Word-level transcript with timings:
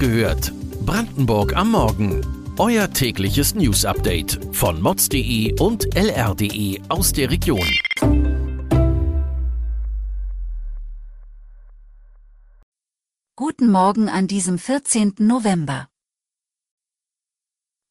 gehört. 0.00 0.52
Brandenburg 0.86 1.54
am 1.54 1.72
Morgen. 1.72 2.26
Euer 2.58 2.90
tägliches 2.90 3.54
News-Update 3.54 4.40
von 4.52 4.80
mods.de 4.80 5.60
und 5.60 5.94
lr.de 5.94 6.80
aus 6.88 7.12
der 7.12 7.30
Region. 7.30 7.68
Guten 13.36 13.70
Morgen 13.70 14.08
an 14.08 14.26
diesem 14.26 14.58
14. 14.58 15.14
November. 15.18 15.88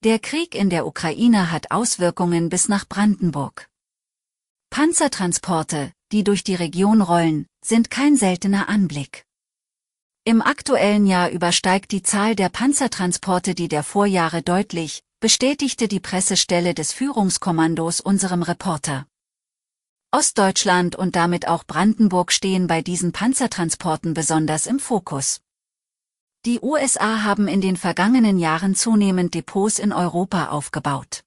Der 0.04 0.18
Krieg 0.18 0.56
in 0.56 0.70
der 0.70 0.88
Ukraine 0.88 1.52
hat 1.52 1.72
Auswirkungen 1.72 2.50
bis 2.50 2.70
nach 2.70 2.88
Brandenburg. 2.88 3.70
Panzertransporte, 4.72 5.92
die 6.12 6.24
durch 6.24 6.44
die 6.44 6.56
Region 6.56 7.02
rollen, 7.02 7.46
sind 7.64 7.92
kein 7.92 8.16
seltener 8.16 8.68
Anblick. 8.68 9.29
Im 10.30 10.44
aktuellen 10.44 11.08
Jahr 11.08 11.32
übersteigt 11.32 11.92
die 11.92 12.04
Zahl 12.04 12.36
der 12.36 12.50
Panzertransporte 12.50 13.56
die 13.56 13.68
der 13.68 13.82
Vorjahre 13.82 14.44
deutlich, 14.44 15.02
bestätigte 15.20 15.88
die 15.88 16.00
Pressestelle 16.00 16.76
des 16.76 16.94
Führungskommandos 16.94 18.00
unserem 18.00 18.44
Reporter. 18.44 19.08
Ostdeutschland 20.12 20.96
und 20.96 21.16
damit 21.16 21.48
auch 21.48 21.64
Brandenburg 21.64 22.32
stehen 22.32 22.68
bei 22.68 22.84
diesen 22.84 23.12
Panzertransporten 23.12 24.14
besonders 24.14 24.68
im 24.68 24.78
Fokus. 24.78 25.42
Die 26.46 26.60
USA 26.62 27.24
haben 27.24 27.48
in 27.48 27.60
den 27.60 27.76
vergangenen 27.76 28.38
Jahren 28.38 28.76
zunehmend 28.76 29.34
Depots 29.34 29.80
in 29.80 29.92
Europa 29.92 30.50
aufgebaut. 30.50 31.24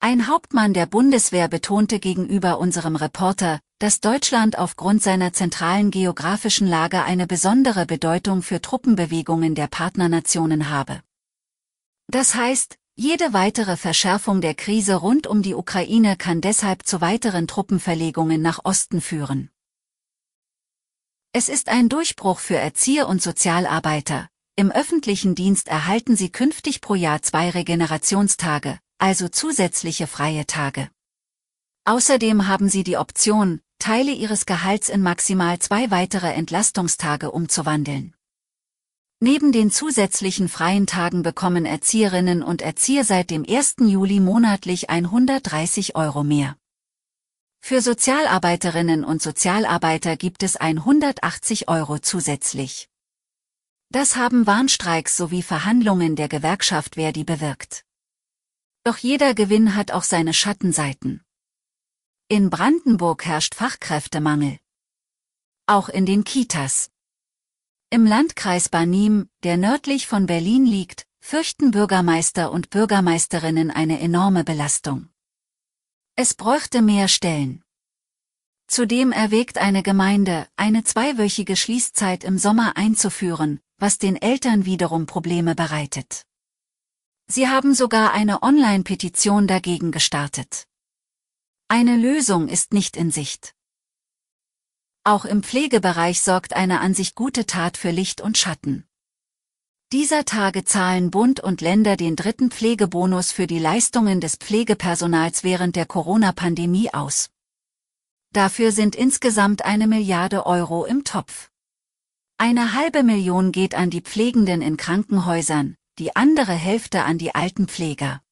Ein 0.00 0.28
Hauptmann 0.28 0.74
der 0.74 0.84
Bundeswehr 0.84 1.48
betonte 1.48 2.00
gegenüber 2.00 2.58
unserem 2.58 2.96
Reporter, 2.96 3.60
dass 3.84 4.00
Deutschland 4.00 4.56
aufgrund 4.56 5.02
seiner 5.02 5.34
zentralen 5.34 5.90
geografischen 5.90 6.66
Lage 6.66 7.02
eine 7.02 7.26
besondere 7.26 7.84
Bedeutung 7.84 8.40
für 8.40 8.62
Truppenbewegungen 8.62 9.54
der 9.54 9.66
Partnernationen 9.66 10.70
habe. 10.70 11.02
Das 12.06 12.34
heißt, 12.34 12.78
jede 12.94 13.34
weitere 13.34 13.76
Verschärfung 13.76 14.40
der 14.40 14.54
Krise 14.54 14.94
rund 14.94 15.26
um 15.26 15.42
die 15.42 15.52
Ukraine 15.52 16.16
kann 16.16 16.40
deshalb 16.40 16.86
zu 16.86 17.02
weiteren 17.02 17.46
Truppenverlegungen 17.46 18.40
nach 18.40 18.60
Osten 18.64 19.02
führen. 19.02 19.50
Es 21.34 21.50
ist 21.50 21.68
ein 21.68 21.90
Durchbruch 21.90 22.38
für 22.38 22.56
Erzieher 22.56 23.06
und 23.06 23.20
Sozialarbeiter. 23.20 24.30
Im 24.56 24.70
öffentlichen 24.70 25.34
Dienst 25.34 25.68
erhalten 25.68 26.16
sie 26.16 26.30
künftig 26.32 26.80
pro 26.80 26.94
Jahr 26.94 27.20
zwei 27.20 27.50
Regenerationstage, 27.50 28.78
also 28.96 29.28
zusätzliche 29.28 30.06
freie 30.06 30.46
Tage. 30.46 30.88
Außerdem 31.86 32.48
haben 32.48 32.70
sie 32.70 32.82
die 32.82 32.96
Option, 32.96 33.60
Teile 33.84 34.12
ihres 34.12 34.46
Gehalts 34.46 34.88
in 34.88 35.02
maximal 35.02 35.58
zwei 35.58 35.90
weitere 35.90 36.32
Entlastungstage 36.32 37.30
umzuwandeln. 37.30 38.14
Neben 39.20 39.52
den 39.52 39.70
zusätzlichen 39.70 40.48
freien 40.48 40.86
Tagen 40.86 41.22
bekommen 41.22 41.66
Erzieherinnen 41.66 42.42
und 42.42 42.62
Erzieher 42.62 43.04
seit 43.04 43.28
dem 43.28 43.44
1. 43.46 43.74
Juli 43.80 44.20
monatlich 44.20 44.88
130 44.88 45.96
Euro 45.96 46.24
mehr. 46.24 46.56
Für 47.60 47.82
Sozialarbeiterinnen 47.82 49.04
und 49.04 49.20
Sozialarbeiter 49.20 50.16
gibt 50.16 50.42
es 50.42 50.56
180 50.56 51.68
Euro 51.68 51.98
zusätzlich. 51.98 52.88
Das 53.90 54.16
haben 54.16 54.46
Warnstreiks 54.46 55.14
sowie 55.14 55.42
Verhandlungen 55.42 56.16
der 56.16 56.28
Gewerkschaft 56.28 56.94
Verdi 56.94 57.24
bewirkt. 57.24 57.84
Doch 58.82 58.96
jeder 58.96 59.34
Gewinn 59.34 59.76
hat 59.76 59.90
auch 59.90 60.04
seine 60.04 60.32
Schattenseiten. 60.32 61.22
In 62.28 62.48
Brandenburg 62.48 63.26
herrscht 63.26 63.54
Fachkräftemangel. 63.54 64.58
Auch 65.66 65.90
in 65.90 66.06
den 66.06 66.24
Kitas. 66.24 66.90
Im 67.90 68.06
Landkreis 68.06 68.70
Barnim, 68.70 69.28
der 69.42 69.58
nördlich 69.58 70.06
von 70.06 70.24
Berlin 70.24 70.64
liegt, 70.64 71.06
fürchten 71.20 71.70
Bürgermeister 71.70 72.50
und 72.50 72.70
Bürgermeisterinnen 72.70 73.70
eine 73.70 74.00
enorme 74.00 74.42
Belastung. 74.42 75.10
Es 76.16 76.32
bräuchte 76.32 76.80
mehr 76.80 77.08
Stellen. 77.08 77.62
Zudem 78.68 79.12
erwägt 79.12 79.58
eine 79.58 79.82
Gemeinde, 79.82 80.48
eine 80.56 80.82
zweiwöchige 80.82 81.56
Schließzeit 81.56 82.24
im 82.24 82.38
Sommer 82.38 82.78
einzuführen, 82.78 83.60
was 83.76 83.98
den 83.98 84.16
Eltern 84.16 84.64
wiederum 84.64 85.04
Probleme 85.04 85.54
bereitet. 85.54 86.24
Sie 87.26 87.48
haben 87.48 87.74
sogar 87.74 88.14
eine 88.14 88.42
Online-Petition 88.42 89.46
dagegen 89.46 89.90
gestartet. 89.90 90.66
Eine 91.76 91.96
Lösung 91.96 92.46
ist 92.46 92.72
nicht 92.72 92.96
in 92.96 93.10
Sicht. 93.10 93.52
Auch 95.02 95.24
im 95.24 95.42
Pflegebereich 95.42 96.20
sorgt 96.20 96.54
eine 96.54 96.78
an 96.78 96.94
sich 96.94 97.16
gute 97.16 97.46
Tat 97.46 97.76
für 97.76 97.90
Licht 97.90 98.20
und 98.20 98.38
Schatten. 98.38 98.86
Dieser 99.90 100.24
Tage 100.24 100.64
zahlen 100.64 101.10
Bund 101.10 101.40
und 101.40 101.62
Länder 101.62 101.96
den 101.96 102.14
dritten 102.14 102.52
Pflegebonus 102.52 103.32
für 103.32 103.48
die 103.48 103.58
Leistungen 103.58 104.20
des 104.20 104.36
Pflegepersonals 104.36 105.42
während 105.42 105.74
der 105.74 105.86
Corona-Pandemie 105.86 106.94
aus. 106.94 107.30
Dafür 108.30 108.70
sind 108.70 108.94
insgesamt 108.94 109.64
eine 109.64 109.88
Milliarde 109.88 110.46
Euro 110.46 110.84
im 110.84 111.02
Topf. 111.02 111.50
Eine 112.38 112.74
halbe 112.74 113.02
Million 113.02 113.50
geht 113.50 113.74
an 113.74 113.90
die 113.90 114.00
Pflegenden 114.00 114.62
in 114.62 114.76
Krankenhäusern, 114.76 115.74
die 115.98 116.14
andere 116.14 116.52
Hälfte 116.52 117.02
an 117.02 117.18
die 117.18 117.34
Altenpfleger. 117.34 118.23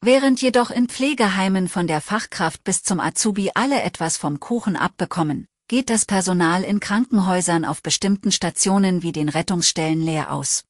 Während 0.00 0.40
jedoch 0.40 0.70
in 0.70 0.88
Pflegeheimen 0.88 1.68
von 1.68 1.88
der 1.88 2.00
Fachkraft 2.00 2.62
bis 2.62 2.82
zum 2.82 3.00
Azubi 3.00 3.50
alle 3.54 3.82
etwas 3.82 4.16
vom 4.16 4.38
Kuchen 4.38 4.76
abbekommen, 4.76 5.48
geht 5.66 5.90
das 5.90 6.06
Personal 6.06 6.62
in 6.62 6.78
Krankenhäusern 6.78 7.64
auf 7.64 7.82
bestimmten 7.82 8.30
Stationen 8.30 9.02
wie 9.02 9.12
den 9.12 9.28
Rettungsstellen 9.28 10.00
leer 10.00 10.32
aus. 10.32 10.64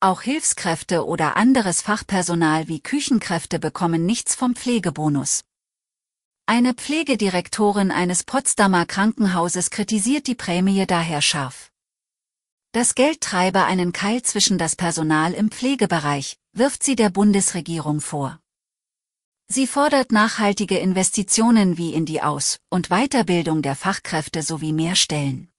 Auch 0.00 0.22
Hilfskräfte 0.22 1.06
oder 1.06 1.36
anderes 1.36 1.82
Fachpersonal 1.82 2.68
wie 2.68 2.80
Küchenkräfte 2.80 3.58
bekommen 3.58 4.06
nichts 4.06 4.34
vom 4.34 4.56
Pflegebonus. 4.56 5.44
Eine 6.46 6.74
Pflegedirektorin 6.74 7.90
eines 7.90 8.24
Potsdamer 8.24 8.86
Krankenhauses 8.86 9.70
kritisiert 9.70 10.26
die 10.26 10.34
Prämie 10.34 10.86
daher 10.86 11.22
scharf. 11.22 11.71
Das 12.74 12.94
Geld 12.94 13.20
treibe 13.20 13.64
einen 13.64 13.92
Keil 13.92 14.22
zwischen 14.22 14.56
das 14.56 14.76
Personal 14.76 15.34
im 15.34 15.50
Pflegebereich, 15.50 16.38
wirft 16.54 16.82
sie 16.82 16.96
der 16.96 17.10
Bundesregierung 17.10 18.00
vor. 18.00 18.40
Sie 19.46 19.66
fordert 19.66 20.10
nachhaltige 20.10 20.78
Investitionen 20.78 21.76
wie 21.76 21.92
in 21.92 22.06
die 22.06 22.22
Aus- 22.22 22.60
und 22.70 22.88
Weiterbildung 22.88 23.60
der 23.60 23.76
Fachkräfte 23.76 24.42
sowie 24.42 24.72
mehr 24.72 24.96
Stellen. 24.96 25.52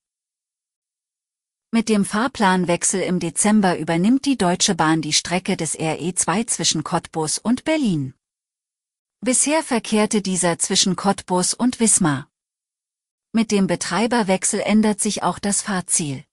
Mit 1.70 1.88
dem 1.88 2.04
Fahrplanwechsel 2.04 3.00
im 3.02 3.20
Dezember 3.20 3.78
übernimmt 3.78 4.24
die 4.24 4.36
Deutsche 4.36 4.74
Bahn 4.74 5.00
die 5.00 5.12
Strecke 5.12 5.56
des 5.56 5.78
RE2 5.78 6.48
zwischen 6.48 6.82
Cottbus 6.82 7.38
und 7.38 7.62
Berlin. 7.62 8.14
Bisher 9.20 9.62
verkehrte 9.62 10.20
dieser 10.20 10.58
zwischen 10.58 10.96
Cottbus 10.96 11.54
und 11.54 11.78
Wismar. 11.78 12.28
Mit 13.30 13.52
dem 13.52 13.68
Betreiberwechsel 13.68 14.58
ändert 14.58 15.00
sich 15.00 15.22
auch 15.22 15.38
das 15.38 15.62
Fahrziel. 15.62 16.24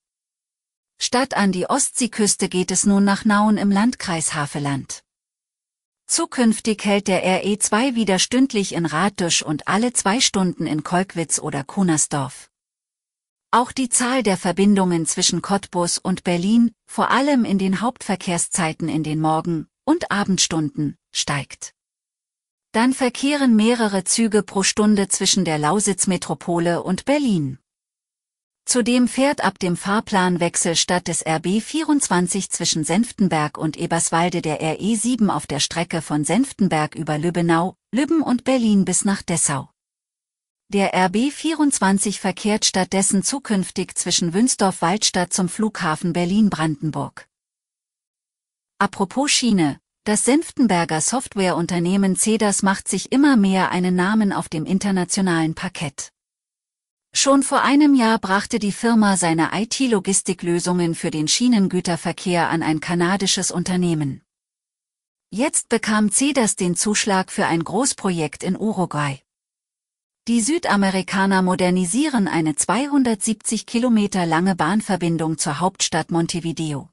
Statt 1.03 1.33
an 1.33 1.51
die 1.51 1.67
Ostseeküste 1.67 2.47
geht 2.47 2.69
es 2.69 2.85
nun 2.85 3.03
nach 3.03 3.25
Nauen 3.25 3.57
im 3.57 3.71
Landkreis 3.71 4.35
Haveland. 4.35 5.03
Zukünftig 6.05 6.85
hält 6.85 7.07
der 7.07 7.23
RE2 7.43 7.95
wieder 7.95 8.19
stündlich 8.19 8.75
in 8.75 8.85
Raddusch 8.85 9.41
und 9.41 9.67
alle 9.67 9.93
zwei 9.93 10.21
Stunden 10.21 10.67
in 10.67 10.83
Kolkwitz 10.83 11.39
oder 11.39 11.63
Kunersdorf. 11.63 12.51
Auch 13.49 13.71
die 13.71 13.89
Zahl 13.89 14.21
der 14.21 14.37
Verbindungen 14.37 15.07
zwischen 15.07 15.41
Cottbus 15.41 15.97
und 15.97 16.23
Berlin, 16.23 16.71
vor 16.85 17.09
allem 17.09 17.45
in 17.45 17.57
den 17.57 17.81
Hauptverkehrszeiten 17.81 18.87
in 18.87 19.01
den 19.01 19.19
Morgen- 19.19 19.65
und 19.83 20.11
Abendstunden, 20.11 20.99
steigt. 21.11 21.73
Dann 22.73 22.93
verkehren 22.93 23.55
mehrere 23.55 24.03
Züge 24.03 24.43
pro 24.43 24.61
Stunde 24.61 25.07
zwischen 25.07 25.45
der 25.45 25.57
Lausitz-Metropole 25.57 26.83
und 26.83 27.05
Berlin. 27.05 27.57
Zudem 28.65 29.07
fährt 29.07 29.43
ab 29.43 29.59
dem 29.59 29.75
Fahrplanwechsel 29.75 30.75
statt 30.75 31.07
des 31.07 31.25
RB 31.25 31.61
24 31.61 32.49
zwischen 32.49 32.83
Senftenberg 32.83 33.57
und 33.57 33.75
Eberswalde 33.77 34.41
der 34.41 34.61
RE 34.61 34.95
7 34.95 35.29
auf 35.29 35.47
der 35.47 35.59
Strecke 35.59 36.01
von 36.01 36.23
Senftenberg 36.23 36.95
über 36.95 37.17
Lübbenau, 37.17 37.75
Lübben 37.91 38.21
und 38.21 38.43
Berlin 38.43 38.85
bis 38.85 39.03
nach 39.03 39.21
Dessau. 39.21 39.69
Der 40.69 40.93
RB 40.93 41.33
24 41.33 42.21
verkehrt 42.21 42.63
stattdessen 42.63 43.23
zukünftig 43.23 43.95
zwischen 43.95 44.33
Wünsdorf-Waldstadt 44.33 45.33
zum 45.33 45.49
Flughafen 45.49 46.13
Berlin-Brandenburg. 46.13 47.27
Apropos 48.79 49.29
Schiene, 49.29 49.79
das 50.05 50.23
Senftenberger 50.23 51.01
Softwareunternehmen 51.01 52.15
CEDAS 52.15 52.63
macht 52.63 52.87
sich 52.87 53.11
immer 53.11 53.35
mehr 53.35 53.69
einen 53.71 53.95
Namen 53.95 54.31
auf 54.31 54.47
dem 54.47 54.65
internationalen 54.65 55.55
Parkett. 55.55 56.13
Schon 57.13 57.43
vor 57.43 57.61
einem 57.61 57.93
Jahr 57.93 58.19
brachte 58.19 58.57
die 58.57 58.71
Firma 58.71 59.17
seine 59.17 59.49
IT-Logistiklösungen 59.53 60.95
für 60.95 61.11
den 61.11 61.27
Schienengüterverkehr 61.27 62.49
an 62.49 62.63
ein 62.63 62.79
kanadisches 62.79 63.51
Unternehmen. 63.51 64.21
Jetzt 65.29 65.69
bekam 65.69 66.11
CEDAS 66.11 66.55
den 66.55 66.75
Zuschlag 66.75 67.31
für 67.31 67.45
ein 67.45 67.63
Großprojekt 67.63 68.43
in 68.43 68.57
Uruguay. 68.57 69.21
Die 70.27 70.39
Südamerikaner 70.39 71.41
modernisieren 71.41 72.27
eine 72.27 72.55
270 72.55 73.65
Kilometer 73.65 74.25
lange 74.25 74.55
Bahnverbindung 74.55 75.37
zur 75.37 75.59
Hauptstadt 75.59 76.11
Montevideo. 76.11 76.89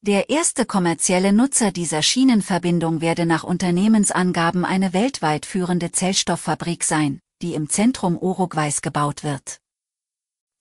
Der 0.00 0.30
erste 0.30 0.66
kommerzielle 0.66 1.32
Nutzer 1.32 1.70
dieser 1.70 2.02
Schienenverbindung 2.02 3.00
werde 3.00 3.24
nach 3.24 3.44
Unternehmensangaben 3.44 4.64
eine 4.64 4.92
weltweit 4.92 5.46
führende 5.46 5.92
Zellstofffabrik 5.92 6.82
sein, 6.82 7.20
die 7.42 7.54
im 7.54 7.68
Zentrum 7.68 8.16
Uruguays 8.16 8.80
gebaut 8.80 9.24
wird. 9.24 9.60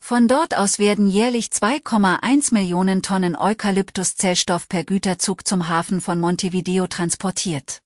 Von 0.03 0.27
dort 0.27 0.57
aus 0.57 0.79
werden 0.79 1.07
jährlich 1.07 1.47
2,1 1.47 2.53
Millionen 2.53 3.03
Tonnen 3.03 3.35
Eukalyptuszellstoff 3.35 4.67
per 4.67 4.83
Güterzug 4.83 5.47
zum 5.47 5.69
Hafen 5.69 6.01
von 6.01 6.19
Montevideo 6.19 6.87
transportiert. 6.87 7.81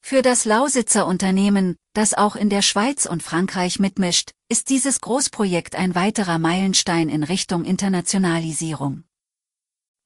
Für 0.00 0.22
das 0.22 0.44
Lausitzer 0.44 1.06
Unternehmen, 1.06 1.76
das 1.92 2.14
auch 2.14 2.36
in 2.36 2.50
der 2.50 2.62
Schweiz 2.62 3.04
und 3.04 3.22
Frankreich 3.22 3.80
mitmischt, 3.80 4.30
ist 4.48 4.70
dieses 4.70 5.00
Großprojekt 5.00 5.74
ein 5.74 5.94
weiterer 5.96 6.38
Meilenstein 6.38 7.08
in 7.08 7.24
Richtung 7.24 7.64
Internationalisierung. 7.64 9.02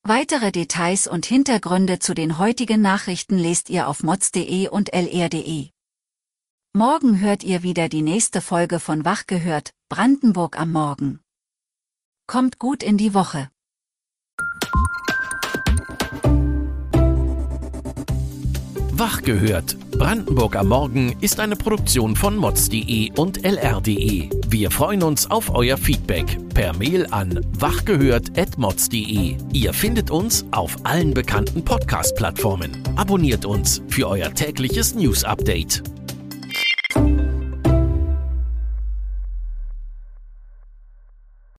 Weitere 0.03 0.51
Details 0.51 1.07
und 1.07 1.27
Hintergründe 1.27 2.01
zu 2.01 2.15
den 2.15 2.39
heutigen 2.39 2.81
Nachrichten 2.81 3.39
lest 3.39 3.71
ihr 3.71 3.87
auf 3.87 4.03
mods.de 4.03 4.69
und 4.69 4.93
lr.de. 4.93 5.69
Morgen 6.75 7.21
hört 7.21 7.45
ihr 7.45 7.63
wieder 7.63 7.91
die 7.91 8.01
nächste 8.01 8.41
Folge 8.41 8.81
von 8.81 9.05
Wach 9.05 9.27
gehört, 9.27 9.73
Brandenburg 9.91 10.59
am 10.59 10.73
Morgen. 10.73 11.21
Kommt 12.27 12.59
gut 12.59 12.83
in 12.83 12.97
die 12.97 13.13
Woche. 13.13 13.51
Wach 18.93 19.21
gehört. 19.21 19.77
Brandenburg 19.91 20.57
am 20.57 20.69
Morgen 20.69 21.15
ist 21.21 21.41
eine 21.41 21.57
Produktion 21.57 22.17
von 22.17 22.39
mods.de 22.39 23.13
und 23.19 23.45
lr.de. 23.45 24.31
Wir 24.49 24.71
freuen 24.71 25.03
uns 25.03 25.31
auf 25.31 25.55
euer 25.55 25.77
Feedback 25.77 26.39
per 26.55 26.75
Mail 26.75 27.07
an 27.11 27.39
wachgehört.mods.de. 27.59 29.37
Ihr 29.53 29.75
findet 29.75 30.11
uns 30.11 30.47
auf 30.53 30.75
allen 30.85 31.13
bekannten 31.13 31.63
Podcast-Plattformen. 31.63 32.83
Abonniert 32.97 33.45
uns 33.45 33.83
für 33.89 34.09
euer 34.09 34.33
tägliches 34.33 34.95
News-Update. 34.95 35.83